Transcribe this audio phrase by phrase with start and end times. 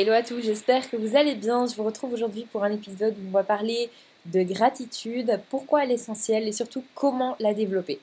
[0.00, 1.66] Hello à tous, j'espère que vous allez bien.
[1.66, 3.90] Je vous retrouve aujourd'hui pour un épisode où on va parler
[4.26, 7.98] de gratitude, pourquoi elle est essentielle et surtout comment la développer.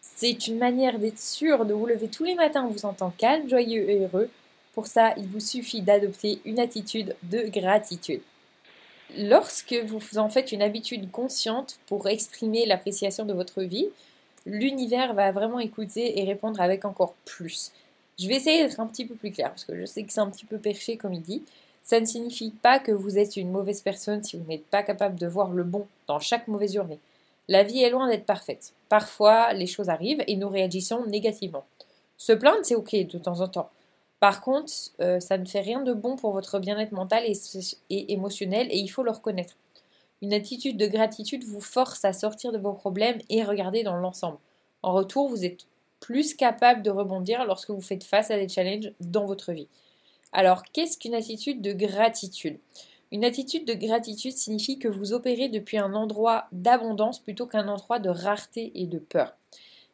[0.00, 3.48] C'est une manière d'être sûr de vous lever tous les matins en vous sentant calme,
[3.48, 4.30] joyeux et heureux.
[4.72, 8.22] Pour ça, il vous suffit d'adopter une attitude de gratitude.
[9.18, 13.88] Lorsque vous en faites une habitude consciente pour exprimer l'appréciation de votre vie,
[14.46, 17.72] l'univers va vraiment écouter et répondre avec encore plus.
[18.18, 20.20] Je vais essayer d'être un petit peu plus clair parce que je sais que c'est
[20.20, 21.42] un petit peu perché comme il dit.
[21.82, 25.18] Ça ne signifie pas que vous êtes une mauvaise personne si vous n'êtes pas capable
[25.18, 27.00] de voir le bon dans chaque mauvaise journée.
[27.48, 28.72] La vie est loin d'être parfaite.
[28.88, 31.64] Parfois, les choses arrivent et nous réagissons négativement.
[32.16, 33.70] Se plaindre, c'est ok de temps en temps.
[34.20, 37.36] Par contre, euh, ça ne fait rien de bon pour votre bien-être mental et,
[37.90, 39.56] et émotionnel et il faut le reconnaître.
[40.22, 44.38] Une attitude de gratitude vous force à sortir de vos problèmes et regarder dans l'ensemble.
[44.84, 45.66] En retour, vous êtes
[46.02, 49.68] plus capable de rebondir lorsque vous faites face à des challenges dans votre vie.
[50.32, 52.58] Alors, qu'est-ce qu'une attitude de gratitude?
[53.12, 58.00] Une attitude de gratitude signifie que vous opérez depuis un endroit d'abondance plutôt qu'un endroit
[58.00, 59.34] de rareté et de peur.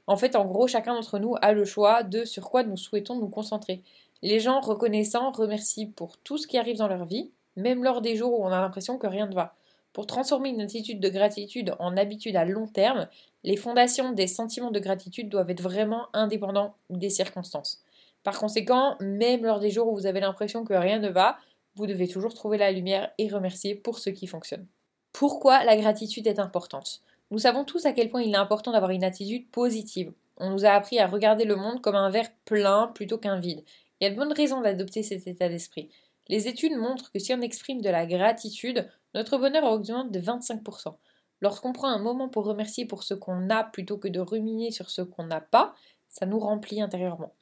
[0.07, 3.17] En fait, en gros, chacun d'entre nous a le choix de sur quoi nous souhaitons
[3.17, 3.83] nous concentrer.
[4.23, 8.17] Les gens reconnaissants remercient pour tout ce qui arrive dans leur vie, même lors des
[8.17, 9.55] jours où on a l'impression que rien ne va.
[9.99, 13.09] Pour transformer une attitude de gratitude en habitude à long terme,
[13.43, 17.83] les fondations des sentiments de gratitude doivent être vraiment indépendants des circonstances.
[18.23, 21.37] Par conséquent, même lors des jours où vous avez l'impression que rien ne va,
[21.75, 24.69] vous devez toujours trouver la lumière et remercier pour ce qui fonctionne.
[25.13, 27.01] Pourquoi la gratitude est importante?
[27.33, 30.13] Nous savons tous à quel point il est important d'avoir une attitude positive.
[30.37, 33.65] On nous a appris à regarder le monde comme un verre plein plutôt qu'un vide.
[33.99, 35.89] Il y a de bonnes raisons d'adopter cet état d'esprit.
[36.29, 40.97] Les études montrent que si on exprime de la gratitude, notre bonheur augmente de 25%.
[41.41, 44.91] Lorsqu'on prend un moment pour remercier pour ce qu'on a plutôt que de ruminer sur
[44.91, 45.75] ce qu'on n'a pas,
[46.09, 47.33] ça nous remplit intérieurement.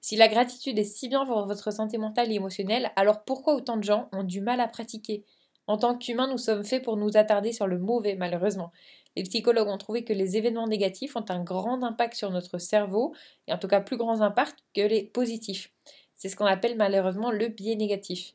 [0.00, 3.76] Si la gratitude est si bien pour votre santé mentale et émotionnelle, alors pourquoi autant
[3.76, 5.24] de gens ont du mal à pratiquer?
[5.66, 8.70] En tant qu'humains, nous sommes faits pour nous attarder sur le mauvais, malheureusement.
[9.16, 13.14] Les psychologues ont trouvé que les événements négatifs ont un grand impact sur notre cerveau,
[13.48, 15.72] et en tout cas plus grand impact que les positifs.
[16.14, 18.32] C'est ce qu'on appelle malheureusement le biais négatif.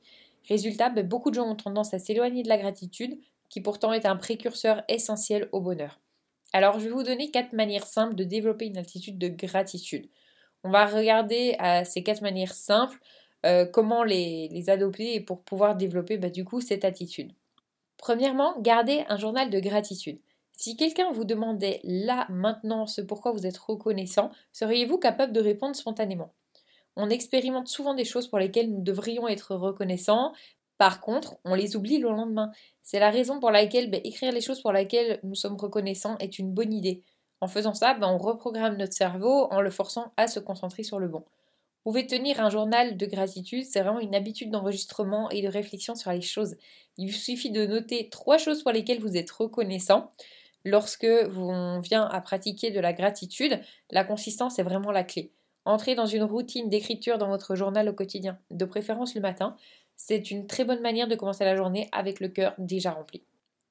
[0.47, 3.19] Résultat, ben, beaucoup de gens ont tendance à s'éloigner de la gratitude,
[3.49, 5.99] qui pourtant est un précurseur essentiel au bonheur.
[6.53, 10.09] Alors, je vais vous donner quatre manières simples de développer une attitude de gratitude.
[10.63, 12.99] On va regarder à ces quatre manières simples
[13.45, 17.31] euh, comment les, adopter et pour pouvoir développer bah, du coup cette attitude.
[17.97, 20.19] Premièrement, gardez un journal de gratitude.
[20.51, 25.75] Si quelqu'un vous demandait là, maintenant, ce pourquoi vous êtes reconnaissant, seriez-vous capable de répondre
[25.75, 26.33] spontanément?
[26.95, 30.33] On expérimente souvent des choses pour lesquelles nous devrions être reconnaissants.
[30.77, 32.51] Par contre, on les oublie le lendemain.
[32.83, 36.39] C'est la raison pour laquelle ben, écrire les choses pour lesquelles nous sommes reconnaissants est
[36.39, 37.03] une bonne idée.
[37.39, 40.99] En faisant ça, ben, on reprogramme notre cerveau en le forçant à se concentrer sur
[40.99, 41.23] le bon.
[41.83, 45.95] Vous pouvez tenir un journal de gratitude, c'est vraiment une habitude d'enregistrement et de réflexion
[45.95, 46.55] sur les choses.
[46.97, 50.11] Il suffit de noter trois choses pour lesquelles vous êtes reconnaissant.
[50.63, 53.59] Lorsque vous vient à pratiquer de la gratitude,
[53.89, 55.31] la consistance est vraiment la clé.
[55.65, 59.55] Entrez dans une routine d'écriture dans votre journal au quotidien, de préférence le matin.
[59.95, 63.23] C'est une très bonne manière de commencer la journée avec le cœur déjà rempli.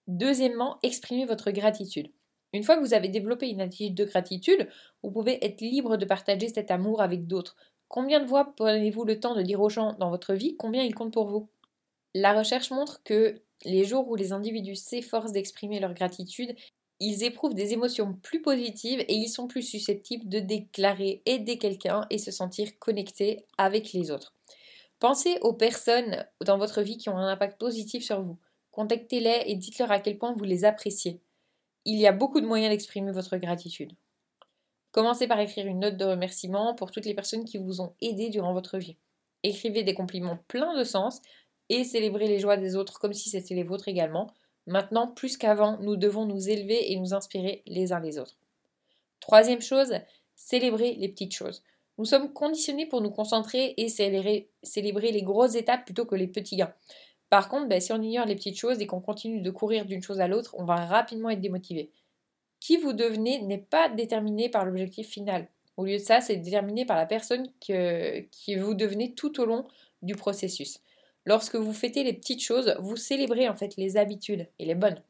[0.06, 2.12] Deuxièmement, exprimez votre gratitude.
[2.52, 4.68] Une fois que vous avez développé une attitude de gratitude,
[5.02, 7.56] vous pouvez être libre de partager cet amour avec d'autres.
[7.88, 10.94] Combien de fois prenez-vous le temps de dire aux gens dans votre vie combien ils
[10.94, 11.48] comptent pour vous?
[12.14, 16.54] La recherche montre que les jours où les individus s'efforcent d'exprimer leur gratitude,
[17.00, 22.06] ils éprouvent des émotions plus positives et ils sont plus susceptibles de déclarer aider quelqu'un
[22.10, 24.34] et se sentir connectés avec les autres.
[24.98, 28.38] Pensez aux personnes dans votre vie qui ont un impact positif sur vous.
[28.70, 31.22] Contactez-les et dites-leur à quel point vous les appréciez.
[31.86, 33.92] Il y a beaucoup de moyens d'exprimer votre gratitude.
[34.92, 38.28] Commencez par écrire une note de remerciement pour toutes les personnes qui vous ont aidé
[38.28, 38.98] durant votre vie.
[39.42, 41.22] Écrivez des compliments pleins de sens
[41.70, 44.34] et célébrez les joies des autres comme si c'était les vôtres également.
[44.70, 48.36] Maintenant, plus qu'avant, nous devons nous élever et nous inspirer les uns les autres.
[49.18, 49.92] Troisième chose,
[50.36, 51.64] célébrer les petites choses.
[51.98, 56.54] Nous sommes conditionnés pour nous concentrer et célébrer, les grosses étapes plutôt que les petits
[56.54, 56.72] gains.
[57.30, 60.02] Par contre, ben, si on ignore les petites choses et qu'on continue de courir d'une
[60.02, 61.90] chose à l'autre, on va rapidement être démotivé.
[62.60, 65.48] Qui vous devenez n'est pas déterminé par l'objectif final.
[65.78, 68.24] Au lieu de ça, c'est déterminé par la personne que,
[68.56, 69.66] vous devenez tout au long
[70.02, 70.78] du processus.
[71.26, 75.02] Lorsque vous fêtez les petites choses, vous célébrez en fait les habitudes et les bonnes.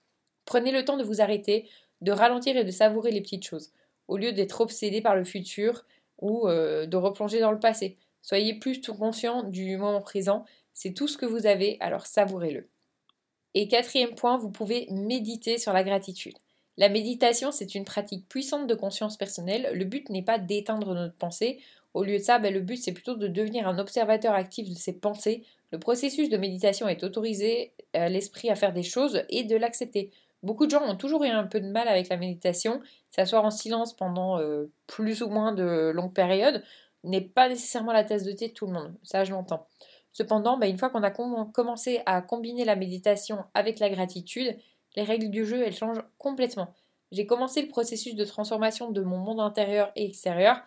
[0.44, 1.68] Prenez le temps de vous arrêter,
[2.00, 3.72] de ralentir et de savourer les petites choses,
[4.08, 5.84] au lieu d'être obsédé par le futur
[6.18, 7.96] ou euh, de replonger dans le passé.
[8.22, 12.68] Soyez plus conscient du moment présent, c'est tout ce que vous avez, alors savourez-le.
[13.54, 16.36] Et quatrième point, vous pouvez méditer sur la gratitude.
[16.76, 19.70] La méditation, c'est une pratique puissante de conscience personnelle.
[19.74, 21.60] Le but n'est pas d'éteindre notre pensée.
[21.94, 24.74] Au lieu de ça, ben, le but c'est plutôt de devenir un observateur actif de
[24.74, 25.44] ses pensées.
[25.72, 30.10] Le processus de méditation est autorisé euh, l'esprit à faire des choses et de l'accepter.
[30.42, 32.80] Beaucoup de gens ont toujours eu un peu de mal avec la méditation.
[33.10, 36.62] S'asseoir en silence pendant euh, plus ou moins de longues périodes
[37.04, 38.94] n'est pas nécessairement la tasse de thé de tout le monde.
[39.02, 39.66] Ça, je l'entends.
[40.12, 44.56] Cependant, ben, une fois qu'on a commencé à combiner la méditation avec la gratitude,
[44.96, 46.74] les règles du jeu, elles changent complètement.
[47.12, 50.60] J'ai commencé le processus de transformation de mon monde intérieur et extérieur.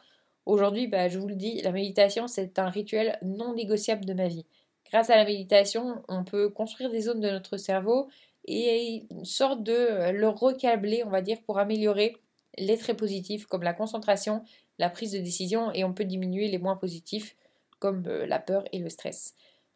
[0.46, 4.28] Aujourd'hui, bah, je vous le dis, la méditation, c'est un rituel non négociable de ma
[4.28, 4.46] vie.
[4.92, 8.10] Grâce à la méditation, on peut construire des zones de notre cerveau
[8.46, 12.18] et une sorte de le recabler, on va dire, pour améliorer
[12.58, 14.44] les traits positifs comme la concentration,
[14.80, 17.36] la prise de décision et on peut diminuer les moins positifs
[17.80, 19.36] comme euh, la peur et le stress.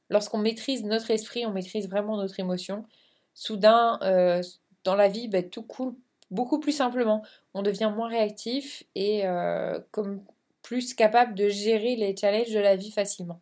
[0.09, 2.85] Lorsqu'on maîtrise notre esprit, on maîtrise vraiment notre émotion.
[3.33, 4.41] Soudain, euh,
[4.83, 5.95] dans la vie, bah, tout coule
[6.31, 7.23] beaucoup plus simplement.
[7.53, 10.23] On devient moins réactif et euh, comme
[10.67, 13.39] plus capable de gérer les challenges de la vie facilement.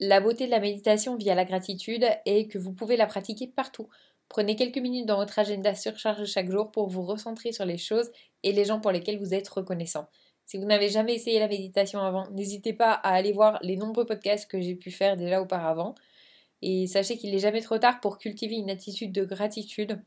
[0.00, 3.90] La beauté de la méditation via la gratitude est que vous pouvez la pratiquer partout.
[4.30, 8.10] Prenez quelques minutes dans votre agenda surchargé chaque jour pour vous recentrer sur les choses
[8.42, 10.08] et les gens pour lesquels vous êtes reconnaissant.
[10.46, 14.06] Si vous n'avez jamais essayé la méditation avant, n'hésitez pas à aller voir les nombreux
[14.06, 15.94] podcasts que j'ai pu faire déjà auparavant.
[16.62, 20.00] Et sachez qu'il n'est jamais trop tard pour cultiver une attitude de gratitude.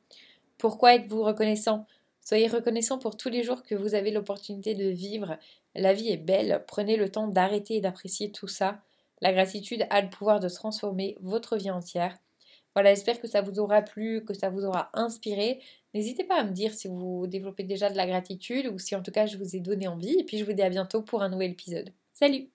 [0.57, 1.85] Pourquoi êtes-vous reconnaissant?
[2.25, 5.37] Soyez reconnaissant pour tous les jours que vous avez l'opportunité de vivre.
[5.75, 8.81] La vie est belle, prenez le temps d'arrêter et d'apprécier tout ça.
[9.21, 12.17] La gratitude a le pouvoir de transformer votre vie entière.
[12.73, 15.61] Voilà, j'espère que ça vous aura plu, que ça vous aura inspiré.
[15.93, 19.03] N'hésitez pas à me dire si vous développez déjà de la gratitude ou si en
[19.03, 20.19] tout cas je vous ai donné envie.
[20.19, 21.93] Et puis je vous dis à bientôt pour un nouvel épisode.
[22.11, 22.54] Salut